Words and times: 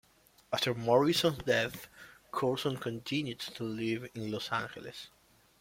After 0.51 0.73
Morrison's 0.73 1.43
death, 1.43 1.87
Courson 2.31 2.77
continued 2.77 3.37
to 3.37 3.63
live 3.63 4.09
in 4.15 4.31
Los 4.31 4.51
Angeles. 4.51 5.09